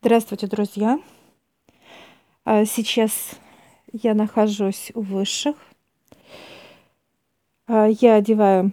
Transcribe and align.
Здравствуйте, 0.00 0.46
друзья! 0.46 1.00
А, 2.44 2.64
сейчас 2.64 3.32
я 3.92 4.14
нахожусь 4.14 4.92
у 4.94 5.00
высших. 5.00 5.56
А, 7.66 7.86
я 7.86 8.14
одеваю 8.14 8.72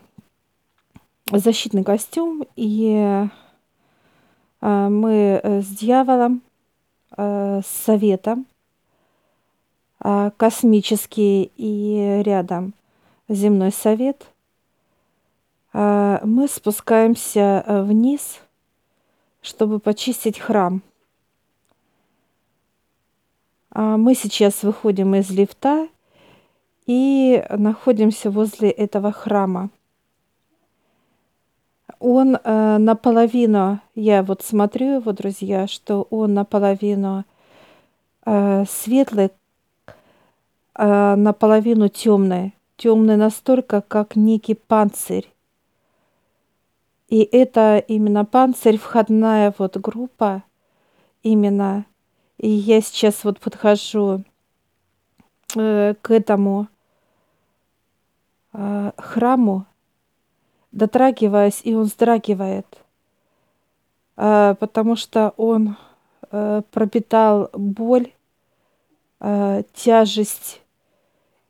защитный 1.32 1.84
костюм, 1.84 2.46
и 2.56 3.28
а, 4.62 4.90
мы 4.90 5.42
э, 5.42 5.62
с 5.62 5.68
дьяволом, 5.70 6.44
с 7.18 7.66
советом, 7.66 8.46
космический 9.98 11.52
и 11.56 12.22
рядом 12.24 12.76
земной 13.30 13.72
совет, 13.72 14.28
мы 15.74 16.48
спускаемся 16.48 17.64
э, 17.66 17.82
вниз, 17.84 18.42
чтобы 19.42 19.80
почистить 19.80 20.38
храм– 20.38 20.84
мы 23.76 24.16
сейчас 24.16 24.64
выходим 24.64 25.16
из 25.16 25.30
лифта 25.30 25.88
и 26.86 27.44
находимся 27.50 28.32
возле 28.32 28.70
этого 28.70 29.12
храма. 29.12 29.70
Он 32.00 32.36
э, 32.36 32.78
наполовину, 32.78 33.80
я 33.96 34.22
вот 34.24 34.44
смотрю 34.44 34.96
его, 34.96 35.12
друзья, 35.12 35.68
что 35.68 36.08
он 36.10 36.34
наполовину 36.34 37.26
э, 38.26 38.66
светлый, 38.70 39.32
э, 40.76 41.16
наполовину 41.16 41.88
темный. 41.88 42.54
Темный 42.78 43.16
настолько, 43.16 43.82
как 43.82 44.18
некий 44.18 44.54
панцирь. 44.56 45.32
И 47.08 47.22
это 47.24 47.78
именно 47.78 48.26
панцирь, 48.26 48.78
входная 48.78 49.54
вот 49.58 49.78
группа, 49.78 50.44
именно 51.24 51.86
и 52.38 52.50
я 52.50 52.82
сейчас 52.82 53.24
вот 53.24 53.40
подхожу 53.40 54.24
э, 55.56 55.94
к 56.02 56.12
этому 56.12 56.68
э, 58.54 58.92
храму, 58.98 59.66
дотрагиваясь, 60.72 61.62
и 61.64 61.74
он 61.74 61.84
вздрагивает, 61.84 62.68
э, 64.18 64.56
потому 64.60 64.96
что 64.96 65.34
он 65.38 65.78
э, 66.32 66.62
пропитал 66.72 67.50
боль, 67.54 68.12
э, 69.22 69.64
тяжесть 69.74 70.62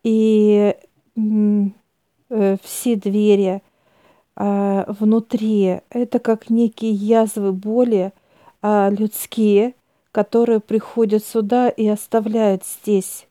и 0.03 0.75
э, 1.15 2.57
все 2.61 2.95
двери 2.95 3.63
э, 4.35 4.85
внутри. 4.87 5.81
Это 5.89 6.19
как 6.19 6.51
некие 6.51 6.91
язвы 6.91 7.53
боли 7.53 8.13
э, 8.61 8.89
людские– 8.91 9.73
которые 10.15 10.61
приходят 10.61 11.25
сюда 11.25 11.67
и 11.67 11.85
оставляют 11.89 12.63
здесь. 12.63 13.27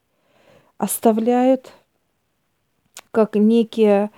Оставляют 0.76 1.72
как 3.10 3.36
некие 3.36 4.10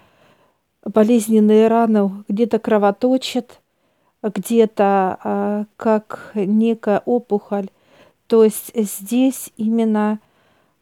болезненные 0.84 1.68
раны, 1.68 2.24
где-то 2.26 2.58
кровоточат, 2.58 3.60
где-то 4.20 5.16
а, 5.22 5.64
как 5.76 6.32
некая 6.34 7.02
опухоль. 7.04 7.68
То 8.26 8.42
есть 8.42 8.72
здесь 8.74 9.52
именно 9.56 10.18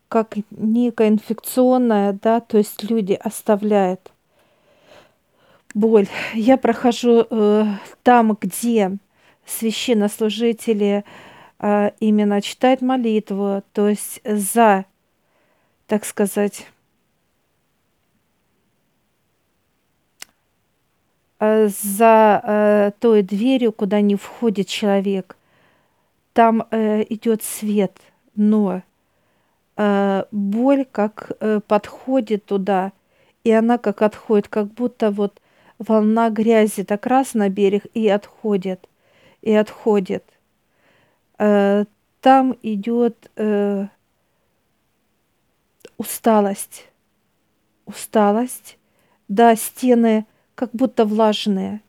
как 0.08 0.36
некая 0.52 1.08
инфекционная, 1.08 2.14
да, 2.14 2.40
то 2.40 2.56
есть 2.56 2.82
люди 2.82 3.12
оставляют 3.12 4.10
боль. 5.74 6.08
Я 6.32 6.56
прохожу 6.56 7.26
э, 7.28 7.66
там, 8.02 8.38
где 8.40 8.96
священнослужители 9.44 11.04
а 11.06 11.33
именно 11.60 12.42
читает 12.42 12.82
молитву, 12.82 13.62
то 13.72 13.88
есть 13.88 14.20
за, 14.24 14.84
так 15.86 16.04
сказать, 16.04 16.66
э, 21.40 21.68
за 21.68 22.40
э, 22.42 22.90
той 22.98 23.22
дверью, 23.22 23.72
куда 23.72 24.00
не 24.00 24.16
входит 24.16 24.68
человек, 24.68 25.36
там 26.32 26.66
э, 26.70 27.04
идет 27.08 27.42
свет, 27.42 27.98
но 28.34 28.82
боль 29.76 30.86
как 30.90 31.32
э, 31.40 31.60
подходит 31.66 32.44
туда, 32.44 32.92
и 33.42 33.50
она 33.50 33.78
как 33.78 34.02
отходит, 34.02 34.48
как 34.48 34.68
будто 34.68 35.10
вот 35.10 35.40
волна 35.78 36.30
грязи 36.30 36.84
так 36.84 37.06
раз 37.06 37.34
на 37.34 37.48
берег 37.48 37.86
и 37.94 38.08
отходит, 38.08 38.88
и 39.42 39.52
отходит. 39.52 40.24
Э, 41.38 41.84
там 42.20 42.56
идет 42.62 43.30
э, 43.36 43.88
усталость. 45.96 46.88
Усталость. 47.86 48.78
Да, 49.28 49.56
стены 49.56 50.26
как 50.54 50.70
будто 50.72 51.04
влажные. 51.04 51.80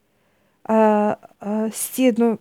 А, 0.64 1.18
а 1.40 1.70
стену 1.70 2.40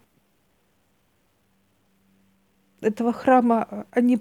этого 2.82 3.14
храма, 3.14 3.86
они 3.92 4.20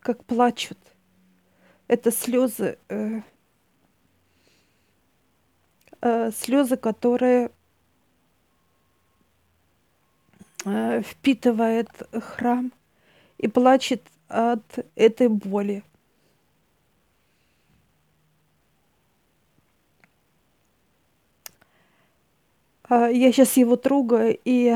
как 0.00 0.24
плачут. 0.24 0.78
Это 1.88 2.10
слезы, 2.10 2.78
э, 2.88 3.20
э, 6.00 6.30
слезы, 6.32 6.76
которые 6.76 7.50
Э, 10.40 10.44
впитывает 10.64 11.88
храм 12.12 12.72
и 13.38 13.48
плачет 13.48 14.02
от 14.28 14.62
этой 14.96 15.28
боли. 15.28 15.82
А 22.88 23.08
я 23.08 23.32
сейчас 23.32 23.56
его 23.58 23.76
трогаю, 23.76 24.38
и 24.44 24.74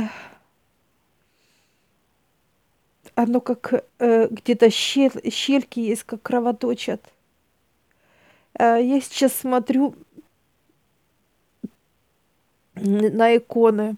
оно 3.15 3.41
как 3.41 3.85
э, 3.99 4.29
где-то 4.29 4.71
щель, 4.71 5.31
щельки 5.31 5.81
есть, 5.81 6.05
как 6.05 6.23
кровоточат. 6.23 7.03
А 8.55 8.77
я 8.77 9.01
сейчас 9.01 9.33
смотрю 9.35 9.95
на 12.75 13.37
иконы. 13.37 13.97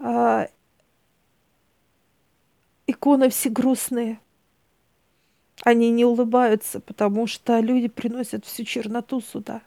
А, 0.00 0.48
иконы 2.86 3.28
все 3.28 3.50
грустные. 3.50 4.18
Они 5.62 5.90
не 5.90 6.06
улыбаются, 6.06 6.80
потому 6.80 7.26
что 7.26 7.60
люди 7.60 7.88
приносят 7.88 8.46
всю 8.46 8.64
черноту 8.64 9.20
сюда. 9.20 9.60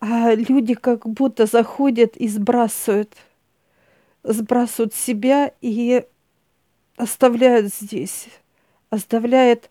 А 0.00 0.34
люди 0.34 0.74
как 0.74 1.06
будто 1.06 1.46
заходят 1.46 2.16
и 2.16 2.26
сбрасывают, 2.28 3.14
сбрасывают 4.22 4.94
себя 4.94 5.52
и 5.60 6.04
оставляют 6.96 7.72
здесь, 7.72 8.28
оставляют 8.90 9.70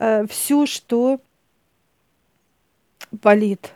э, 0.00 0.26
все, 0.26 0.66
что 0.66 1.20
болит. 3.12 3.72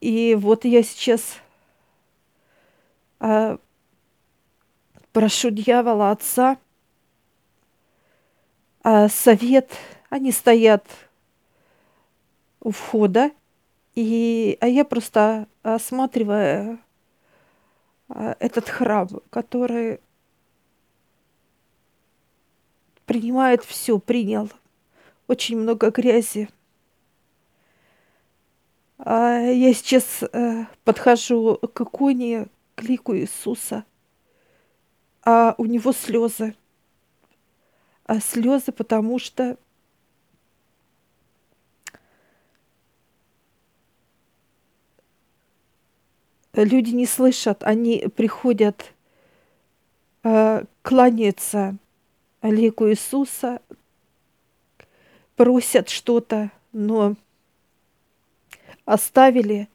И 0.00 0.36
вот 0.36 0.64
я 0.64 0.82
сейчас 0.82 1.38
а, 3.18 3.58
прошу 5.12 5.50
дьявола, 5.50 6.12
отца, 6.12 6.58
а, 8.82 9.08
совет, 9.08 9.72
они 10.08 10.30
стоят 10.30 10.84
у 12.60 12.70
входа, 12.70 13.32
и, 13.94 14.56
а 14.60 14.68
я 14.68 14.84
просто 14.84 15.48
осматриваю 15.62 16.78
а, 18.08 18.36
этот 18.38 18.68
храм, 18.68 19.08
который 19.30 20.00
принимает 23.04 23.64
все, 23.64 23.98
принял. 23.98 24.48
Очень 25.26 25.58
много 25.58 25.90
грязи, 25.90 26.48
я 29.10 29.72
сейчас 29.72 30.22
э, 30.22 30.66
подхожу 30.84 31.56
к 31.56 31.80
иконе, 31.80 32.48
к 32.74 32.82
лику 32.82 33.16
Иисуса, 33.16 33.86
а 35.24 35.54
у 35.56 35.64
него 35.64 35.92
слезы. 35.92 36.54
А 38.04 38.20
слезы, 38.20 38.70
потому 38.70 39.18
что 39.18 39.56
люди 46.52 46.90
не 46.90 47.06
слышат, 47.06 47.62
они 47.62 48.08
приходят 48.14 48.92
э, 50.22 50.64
кланяться 50.82 51.78
лику 52.42 52.90
Иисуса, 52.90 53.62
просят 55.34 55.88
что-то, 55.88 56.50
но 56.72 57.16
оставили, 58.88 59.68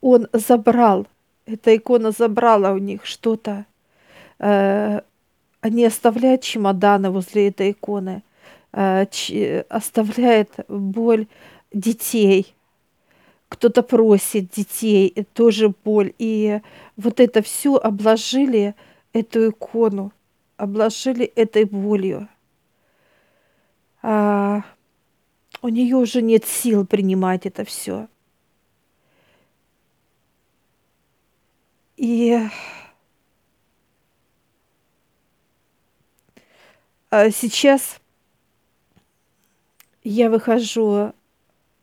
он 0.00 0.28
забрал 0.32 1.06
эта 1.46 1.76
икона 1.76 2.10
забрала 2.10 2.72
у 2.72 2.78
них 2.78 3.04
что-то. 3.04 3.66
Э, 4.38 5.00
они 5.60 5.84
оставляют 5.84 6.42
чемоданы 6.42 7.10
возле 7.10 7.48
этой 7.48 7.72
иконы, 7.72 8.22
э, 8.72 9.06
оставляет 9.68 10.50
боль 10.68 11.26
детей. 11.72 12.54
Кто-то 13.48 13.82
просит 13.82 14.50
детей, 14.50 15.26
тоже 15.32 15.72
боль. 15.84 16.12
И 16.18 16.60
вот 16.96 17.20
это 17.20 17.42
все 17.42 17.76
обложили 17.76 18.74
эту 19.12 19.50
икону, 19.50 20.12
обложили 20.56 21.24
этой 21.24 21.64
болью. 21.64 22.28
А, 24.02 24.62
у 25.62 25.68
нее 25.68 25.96
уже 25.96 26.20
нет 26.20 26.44
сил 26.44 26.84
принимать 26.84 27.46
это 27.46 27.64
все. 27.64 28.08
И 32.04 32.38
а 37.10 37.30
сейчас 37.30 37.98
я 40.02 40.28
выхожу 40.28 41.14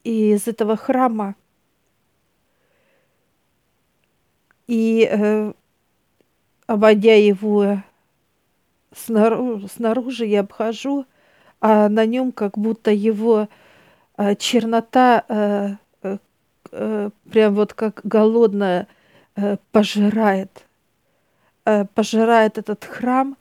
из 0.03 0.47
этого 0.47 0.77
храма. 0.77 1.33
И, 4.67 5.09
э, 5.11 5.53
обойдя 6.67 7.15
его 7.15 7.81
снаружи, 8.95 9.67
снаружи, 9.69 10.27
я 10.27 10.41
обхожу, 10.41 11.07
а 11.61 11.89
на 11.89 12.05
нем 12.05 12.31
как 12.31 12.59
будто 12.59 12.91
его 12.91 13.49
э, 14.17 14.35
чернота 14.35 15.25
э, 15.27 15.69
э, 16.03 16.17
э, 16.73 17.09
прям 17.31 17.55
вот 17.55 17.73
как 17.73 18.01
голодная 18.03 18.83
э, 18.83 19.00
пожирает, 19.71 20.65
э, 21.65 21.85
пожирает 21.93 22.57
этот 22.57 22.85
храм, 22.85 23.37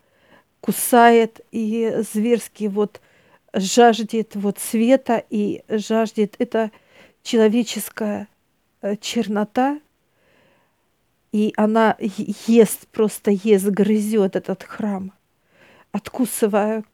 кусает 0.60 1.40
и 1.50 2.02
зверски 2.12 2.64
вот 2.64 3.00
жаждет 3.52 4.36
вот 4.36 4.58
света 4.58 5.24
и 5.30 5.62
жаждет 5.68 6.36
это 6.38 6.70
человеческая 7.22 8.28
э, 8.82 8.96
чернота, 8.96 9.80
и 11.32 11.52
она 11.56 11.96
ест, 11.98 12.88
просто 12.88 13.30
ест, 13.30 13.66
грызет 13.66 14.36
этот 14.36 14.62
храм, 14.64 15.12
откусывая 15.92 16.84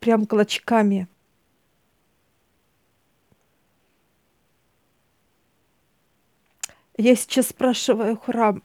прям 0.00 0.26
клочками. 0.26 1.06
Я 6.98 7.16
сейчас 7.16 7.48
спрашиваю 7.48 8.18
храм, 8.18 8.62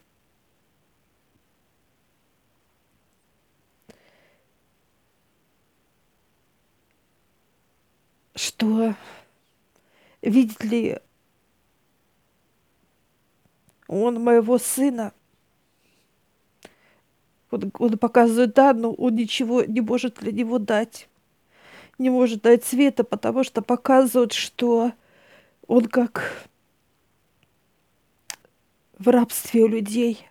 что 8.36 8.96
видит 10.22 10.64
ли 10.64 11.00
он 13.88 14.22
моего 14.22 14.58
сына. 14.58 15.14
Он, 17.50 17.72
он 17.80 17.98
показывает, 17.98 18.54
да, 18.54 18.74
но 18.74 18.92
он 18.92 19.16
ничего 19.16 19.64
не 19.64 19.80
может 19.80 20.16
для 20.16 20.34
него 20.34 20.60
дать. 20.60 21.08
Не 21.98 22.10
может 22.10 22.42
дать 22.42 22.66
света, 22.66 23.06
потому 23.06 23.46
что 23.46 23.62
показывают, 23.62 24.34
что 24.34 24.92
он 25.66 25.86
как 25.86 26.48
в 29.00 29.08
рабстве 29.10 29.64
у 29.64 29.68
людей. 29.68 30.28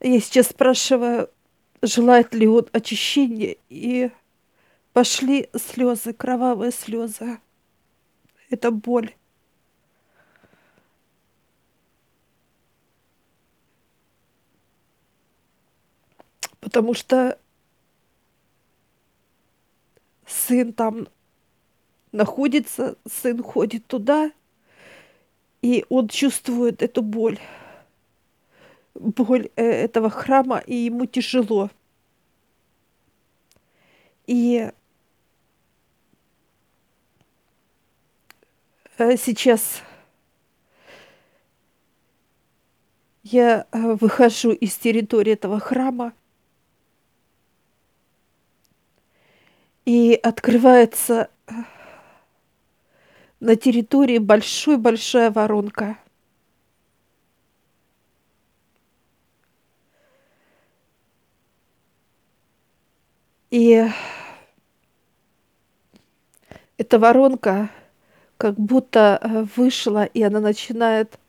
Я 0.00 0.20
сейчас 0.20 0.48
спрашиваю, 0.48 1.30
желает 1.80 2.34
ли 2.34 2.46
он 2.46 2.68
очищения, 2.72 3.56
и 3.68 4.10
пошли 4.92 5.48
слезы, 5.56 6.12
кровавые 6.12 6.72
слезы. 6.72 7.38
Это 8.50 8.70
боль. 8.70 9.14
Потому 16.60 16.94
что 16.94 17.38
сын 20.26 20.72
там 20.72 21.08
находится, 22.14 22.96
сын 23.10 23.42
ходит 23.42 23.86
туда, 23.86 24.30
и 25.62 25.84
он 25.88 26.08
чувствует 26.08 26.82
эту 26.82 27.02
боль 27.02 27.38
боль 28.94 29.50
э, 29.56 29.64
этого 29.64 30.08
храма, 30.08 30.58
и 30.58 30.74
ему 30.74 31.06
тяжело. 31.06 31.70
И 34.26 34.70
э, 38.98 39.16
сейчас 39.16 39.82
я 43.24 43.66
э, 43.72 43.96
выхожу 44.00 44.52
из 44.52 44.76
территории 44.76 45.32
этого 45.32 45.58
храма, 45.58 46.12
и 49.84 50.18
открывается 50.22 51.28
на 53.40 53.56
территории 53.56 54.18
большой-большая 54.18 55.30
воронка– 55.30 55.98
И 63.54 63.88
эта 66.76 66.98
воронка 66.98 67.70
как 68.36 68.56
будто 68.56 69.20
э, 69.22 69.44
вышла, 69.54 70.04
и 70.06 70.24
она 70.24 70.40
начинает 70.40 71.20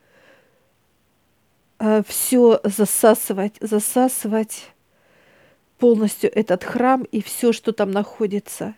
э, 1.77 2.01
все 2.07 2.59
засасывать, 2.63 3.57
засасывать 3.61 4.71
полностью 5.77 6.35
этот 6.35 6.63
храм 6.63 7.03
и 7.03 7.21
все, 7.21 7.51
что 7.51 7.73
там 7.73 7.91
находится, 7.91 8.73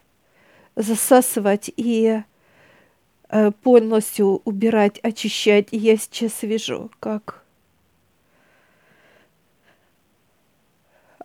засасывать 0.75 1.71
и 1.77 2.21
полностью 3.61 4.41
убирать, 4.45 4.99
очищать. 4.99 5.67
И 5.71 5.77
я 5.77 5.97
сейчас 5.97 6.43
вижу, 6.43 6.91
как 6.99 7.43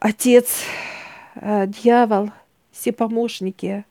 отец 0.00 0.64
Э, 1.35 1.66
дьявол, 1.66 2.30
все 2.71 2.92
помощники 2.92 3.85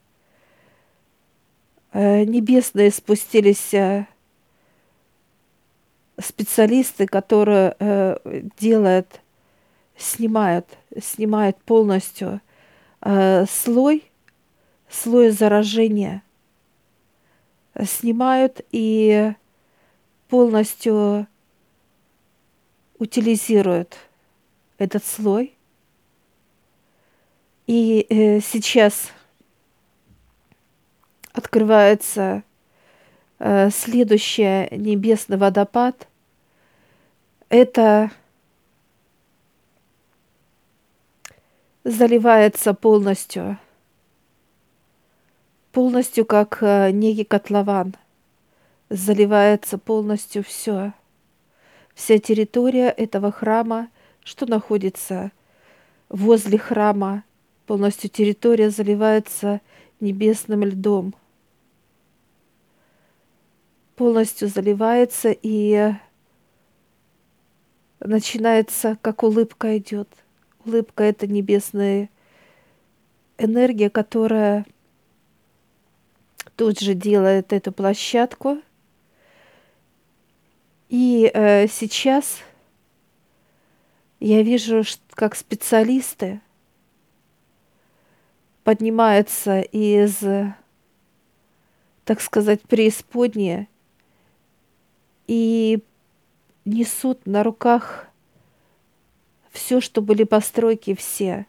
э, 1.92 2.24
небесные 2.24 2.92
спустились 2.92 3.74
э, 3.74 4.06
специалисты, 6.20 7.08
которые 7.08 7.76
делают, 8.60 9.22
снимают, 9.98 10.68
снимают 11.02 11.58
полностью 11.64 12.42
слой, 13.02 14.04
слой 14.88 15.32
заражения, 15.32 16.22
снимают 17.84 18.62
и 18.72 19.34
полностью 20.28 21.28
утилизируют 22.98 23.98
этот 24.78 25.06
слой– 25.06 25.56
и 27.72 28.06
э, 28.10 28.42
сейчас 28.42 29.12
открывается 31.32 32.44
э, 33.40 33.70
следующий 33.70 34.68
небесный 34.76 35.38
водопад. 35.38 36.10
Это 37.48 38.12
заливается 41.86 42.74
полностью, 42.74 43.58
полностью 45.72 46.26
как 46.26 46.60
э, 46.62 46.92
некий 46.92 47.24
котлован. 47.24 47.96
Заливается 48.90 49.78
полностью 49.78 50.44
все. 50.44 50.94
Вся 51.96 52.18
территория 52.20 52.90
этого 52.90 53.32
храма, 53.32 53.90
что 54.24 54.46
находится 54.46 55.32
возле 56.10 56.58
храма, 56.58 57.24
Полностью 57.72 58.10
территория 58.10 58.70
заливается 58.70 59.62
небесным 60.02 60.66
льдом. 60.66 61.16
Полностью 63.96 64.50
заливается 64.50 65.34
и 65.42 65.94
начинается, 68.02 68.98
как 69.02 69.24
улыбка 69.24 69.78
идет. 69.78 70.10
Улыбка 70.66 71.06
это 71.06 71.28
небесная 71.28 72.10
энергия, 73.38 73.90
которая 73.90 74.66
тут 76.56 76.80
же 76.80 76.94
делает 76.94 77.54
эту 77.54 77.72
площадку. 77.72 78.62
И 80.90 81.32
э, 81.34 81.68
сейчас 81.68 82.40
я 84.20 84.44
вижу, 84.44 84.84
как 85.12 85.36
специалисты 85.36 86.42
поднимаются 88.64 89.62
из, 89.62 90.18
так 92.06 92.22
сказать, 92.22 92.62
преисподней 92.62 93.68
и 95.28 95.84
несут 96.66 97.26
на 97.26 97.44
руках 97.44 98.08
все, 99.52 99.82
что 99.82 100.02
были 100.02 100.24
постройки 100.24 100.96
все. 100.96 101.46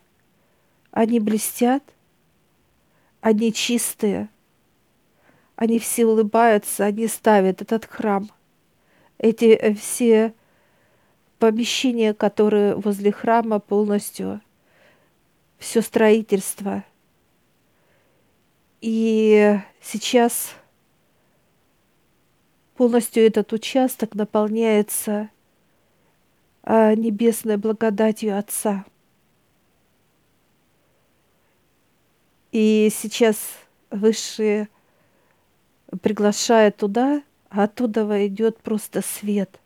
Они 0.90 1.20
блестят, 1.20 1.82
они 3.20 3.52
чистые, 3.52 4.28
они 5.56 5.78
все 5.78 6.06
улыбаются, 6.06 6.84
они 6.84 7.06
ставят 7.06 7.62
этот 7.62 7.84
храм– 7.86 8.30
эти 9.22 9.54
э, 9.54 9.72
все 9.72 10.34
помещения, 11.38 12.12
которые 12.12 12.74
возле 12.74 13.12
храма 13.12 13.60
полностью, 13.60 14.40
все 15.58 15.80
строительство. 15.80 16.84
И 18.80 19.58
сейчас 19.80 20.54
полностью 22.74 23.24
этот 23.24 23.52
участок 23.52 24.16
наполняется 24.16 25.30
а, 26.64 26.94
небесной 26.96 27.56
благодатью 27.58 28.36
Отца. 28.36 28.84
И 32.50 32.90
сейчас 32.92 33.38
высшие 33.90 34.68
приглашают 36.00 36.76
туда 36.76 37.22
а 37.52 37.64
оттуда 37.64 38.26
идет 38.26 38.58
просто 38.58 39.02
свет. 39.02 39.60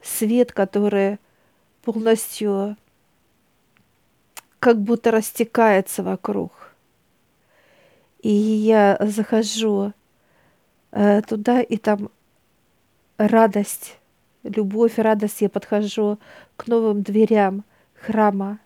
Свет, 0.00 0.52
который 0.52 1.18
полностью 1.82 2.76
как 4.60 4.80
будто 4.80 5.10
растекается 5.10 6.04
вокруг. 6.04 6.52
И 8.22 8.30
я 8.30 8.96
захожу 9.00 9.92
э, 10.92 11.22
туда, 11.22 11.60
и 11.60 11.76
там 11.76 12.10
радость, 13.18 13.98
любовь, 14.44 14.98
радость. 14.98 15.40
Я 15.40 15.48
подхожу 15.48 16.18
к 16.56 16.68
новым 16.68 17.02
дверям 17.02 17.64
храма, 17.94 18.60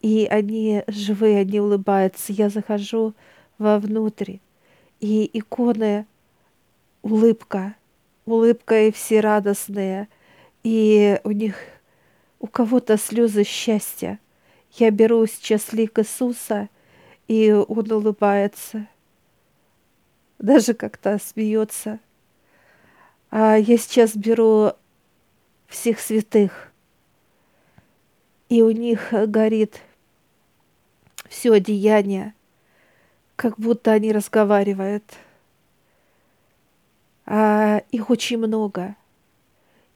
и 0.00 0.26
они 0.30 0.84
живые, 0.86 1.40
они 1.40 1.60
улыбаются. 1.60 2.32
Я 2.32 2.48
захожу 2.48 3.12
вовнутрь, 3.58 4.38
и 5.02 5.28
иконы 5.36 6.06
улыбка, 7.02 7.74
улыбка 8.24 8.86
и 8.86 8.92
все 8.92 9.18
радостные, 9.20 10.08
и 10.62 11.20
у 11.24 11.32
них 11.32 11.56
у 12.38 12.46
кого-то 12.46 12.96
слезы 12.96 13.42
счастья. 13.42 14.20
Я 14.74 14.92
беру 14.92 15.26
сейчас 15.26 15.72
лик 15.72 15.98
Иисуса, 15.98 16.68
и 17.26 17.50
он 17.50 17.90
улыбается, 17.90 18.86
даже 20.38 20.72
как-то 20.72 21.18
смеется. 21.18 21.98
А 23.30 23.56
я 23.56 23.76
сейчас 23.78 24.14
беру 24.14 24.70
всех 25.66 25.98
святых, 25.98 26.72
и 28.48 28.62
у 28.62 28.70
них 28.70 29.08
горит 29.10 29.80
все 31.28 31.54
одеяние, 31.54 32.34
как 33.36 33.58
будто 33.58 33.92
они 33.92 34.12
разговаривают– 34.12 35.04
а, 37.26 37.82
их 37.90 38.10
очень 38.10 38.38
много. 38.38 38.96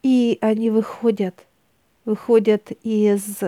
И 0.02 0.38
они 0.40 0.70
выходят, 0.70 1.46
выходят 2.04 2.70
из 2.82 3.40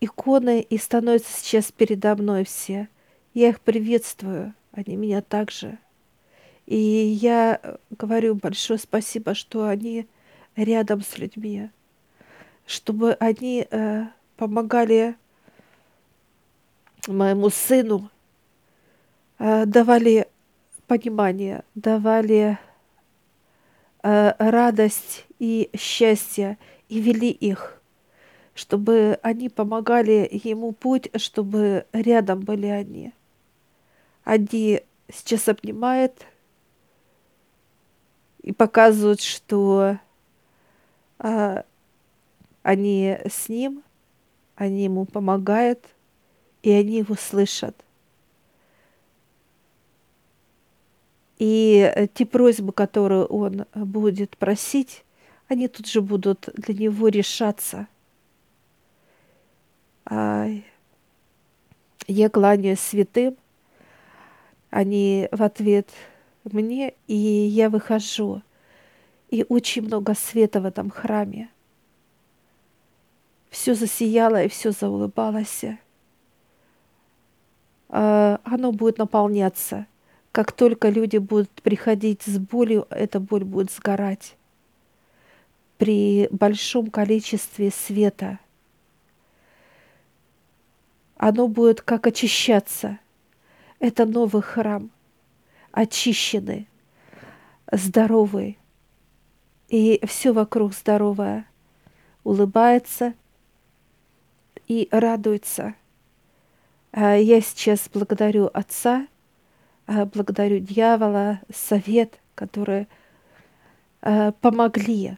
иконы 0.00 0.60
и 0.60 0.76
становятся 0.76 1.40
сейчас 1.40 1.72
передо 1.72 2.14
мной 2.14 2.44
все. 2.44 2.88
Я 3.32 3.48
их 3.48 3.60
приветствую, 3.60 4.54
они 4.72 4.96
меня 4.96 5.22
также. 5.22 5.78
И 6.66 6.76
я 6.76 7.60
говорю 7.90 8.34
большое 8.34 8.78
спасибо, 8.78 9.34
что 9.34 9.66
они 9.66 10.06
рядом 10.56 11.02
с 11.02 11.18
людьми, 11.18 11.70
чтобы 12.66 13.14
они 13.14 13.66
э, 13.70 14.04
помогали 14.36 15.16
моему 17.06 17.50
сыну, 17.50 18.08
э, 18.08 18.13
давали 19.38 20.26
понимание, 20.86 21.64
давали 21.74 22.58
Э, 24.06 24.34
радость 24.38 25.24
и 25.38 25.70
счастье 25.74 26.58
и 26.90 27.00
вели 27.00 27.30
их, 27.30 27.80
чтобы 28.54 29.18
они 29.22 29.48
помогали 29.48 30.28
ему 30.30 30.72
путь, 30.72 31.08
чтобы 31.16 31.86
рядом 31.94 32.40
были 32.40 32.66
они. 32.66 33.14
Они 34.22 34.82
сейчас 35.10 35.48
обнимают 35.48 36.26
и 38.42 38.52
показывают, 38.52 39.22
что 39.22 39.98
а, 41.18 41.64
они 42.62 43.18
с 43.24 43.48
ним, 43.48 43.82
они 44.54 44.84
ему 44.84 45.06
помогают, 45.06 45.82
и 46.62 46.70
они 46.70 46.98
его 46.98 47.14
слышат. 47.14 47.74
И 51.38 51.92
э, 51.94 52.06
те 52.06 52.26
просьбы, 52.26 52.72
которые 52.72 53.24
он 53.24 53.62
э, 53.62 53.84
будет 53.84 54.36
просить, 54.36 55.04
они 55.48 55.68
тут 55.68 55.86
же 55.86 56.00
будут 56.00 56.48
для 56.54 56.74
него 56.74 57.08
решаться. 57.08 57.88
А 60.04 60.48
я 62.06 62.28
кланяюсь 62.28 62.80
святым, 62.80 63.36
они 64.70 65.28
в 65.32 65.42
ответ 65.42 65.88
мне, 66.44 66.94
и 67.06 67.14
я 67.16 67.68
выхожу. 67.68 68.42
И 69.30 69.44
очень 69.48 69.82
много 69.82 70.14
света 70.14 70.60
в 70.60 70.66
этом 70.66 70.90
храме. 70.90 71.50
Все 73.50 73.74
засияло 73.74 74.44
и 74.44 74.48
все 74.48 74.70
заулыбалось. 74.70 75.64
А 77.88 78.40
оно 78.44 78.72
будет 78.72 78.98
наполняться– 78.98 79.86
как 80.34 80.50
только 80.50 80.88
люди 80.88 81.18
будут 81.18 81.48
приходить 81.62 82.22
с 82.22 82.40
болью, 82.40 82.88
эта 82.90 83.20
боль 83.20 83.44
будет 83.44 83.70
сгорать. 83.70 84.34
При 85.78 86.26
большом 86.32 86.90
количестве 86.90 87.70
света 87.70 88.40
оно 91.16 91.46
будет 91.46 91.82
как 91.82 92.08
очищаться. 92.08 92.98
Это 93.78 94.06
новый 94.06 94.42
храм, 94.42 94.90
очищенный, 95.70 96.66
здоровый. 97.70 98.58
И 99.68 100.00
все 100.04 100.32
вокруг 100.32 100.74
здоровое, 100.74 101.46
улыбается 102.24 103.14
и 104.66 104.88
радуется. 104.90 105.76
А 106.90 107.14
я 107.14 107.40
сейчас 107.40 107.88
благодарю 107.88 108.50
Отца 108.52 109.06
благодарю 109.86 110.60
дьявола, 110.60 111.40
совет, 111.52 112.18
которые 112.34 112.88
э, 114.00 114.32
помогли 114.40 115.16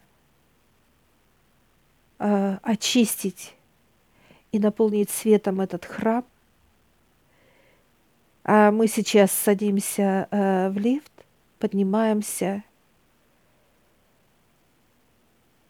э, 2.18 2.58
очистить 2.62 3.54
и 4.52 4.58
наполнить 4.58 5.10
светом 5.10 5.60
этот 5.60 5.84
храм. 5.84 6.24
А 8.44 8.70
мы 8.70 8.86
сейчас 8.86 9.32
садимся 9.32 10.28
в 10.30 10.78
лифт, 10.78 11.10
поднимаемся, 11.58 12.62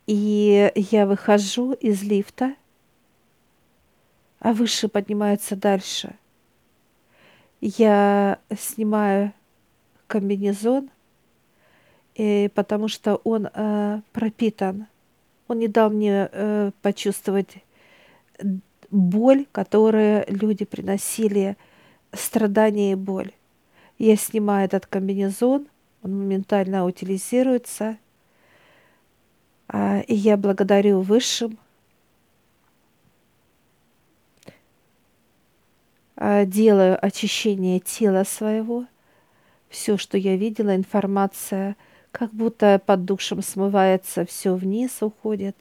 и 0.06 0.70
я 0.74 1.06
выхожу 1.06 1.72
из 1.72 2.02
лифта, 2.02 2.54
а 4.40 4.52
выше 4.52 4.88
поднимается 4.88 5.56
дальше– 5.56 6.14
я 7.66 8.38
снимаю 8.56 9.32
комбинезон, 10.06 10.88
и, 12.14 12.48
потому 12.54 12.86
что 12.86 13.16
он 13.24 13.48
э, 13.52 14.00
пропитан. 14.12 14.86
Он 15.48 15.58
не 15.58 15.66
дал 15.66 15.90
мне 15.90 16.28
э, 16.30 16.70
почувствовать 16.80 17.56
боль, 18.90 19.46
которую 19.50 20.24
люди 20.28 20.64
приносили, 20.64 21.56
страдания 22.12 22.92
и 22.92 22.94
боль. 22.94 23.32
Я 23.98 24.16
снимаю 24.16 24.66
этот 24.66 24.86
комбинезон, 24.86 25.66
он 26.02 26.18
моментально 26.18 26.84
утилизируется, 26.84 27.98
э, 29.72 30.02
и 30.04 30.14
я 30.14 30.36
благодарю 30.36 31.00
Высшим 31.00 31.58
А, 34.48 36.05
делаю 36.18 36.98
очищение 37.04 37.80
тела 37.80 38.24
своего, 38.24 38.86
все, 39.68 39.98
что 39.98 40.16
я 40.16 40.36
видела, 40.36 40.74
информация, 40.74 41.76
как 42.10 42.32
будто 42.32 42.80
под 42.84 43.04
душем 43.04 43.42
смывается, 43.42 44.24
все 44.24 44.54
вниз 44.54 45.02
уходит. 45.02 45.56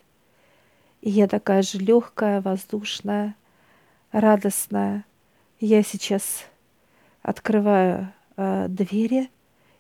И 1.01 1.09
я 1.09 1.27
такая 1.27 1.61
же 1.61 1.79
легкая, 1.79 2.41
воздушная, 2.41 3.35
радостная. 4.11 5.05
Я 5.59 5.83
сейчас 5.83 6.45
открываю 7.21 8.11
э, 8.37 8.67
двери 8.69 9.29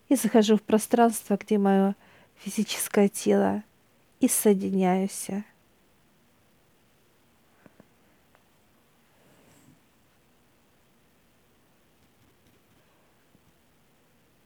и 0.09 0.15
захожу 0.15 0.57
в 0.57 0.61
пространство, 0.61 1.37
где 1.37 1.57
мое 1.57 1.95
физическое 2.35 3.07
тело, 3.07 3.63
и 4.19 4.27
соединяюсь 4.27 5.29